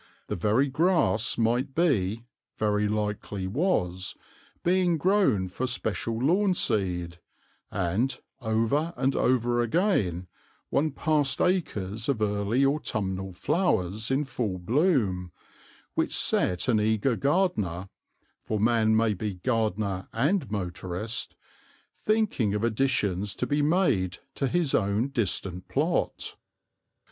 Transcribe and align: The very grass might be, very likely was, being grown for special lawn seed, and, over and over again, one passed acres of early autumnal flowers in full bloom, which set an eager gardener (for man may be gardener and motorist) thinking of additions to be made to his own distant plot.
The 0.29 0.35
very 0.35 0.67
grass 0.67 1.37
might 1.37 1.75
be, 1.75 2.25
very 2.57 2.87
likely 2.87 3.45
was, 3.45 4.15
being 4.63 4.97
grown 4.97 5.47
for 5.47 5.67
special 5.67 6.17
lawn 6.17 6.55
seed, 6.55 7.19
and, 7.69 8.19
over 8.41 8.95
and 8.97 9.15
over 9.15 9.61
again, 9.61 10.25
one 10.71 10.89
passed 10.89 11.39
acres 11.39 12.09
of 12.09 12.19
early 12.19 12.65
autumnal 12.65 13.31
flowers 13.31 14.09
in 14.09 14.23
full 14.25 14.57
bloom, 14.57 15.31
which 15.93 16.17
set 16.17 16.67
an 16.67 16.81
eager 16.81 17.15
gardener 17.15 17.87
(for 18.43 18.59
man 18.59 18.95
may 18.97 19.13
be 19.13 19.35
gardener 19.35 20.07
and 20.11 20.49
motorist) 20.49 21.35
thinking 21.93 22.55
of 22.55 22.63
additions 22.63 23.35
to 23.35 23.45
be 23.45 23.61
made 23.61 24.17
to 24.33 24.47
his 24.47 24.73
own 24.73 25.09
distant 25.09 25.67
plot. 25.67 26.37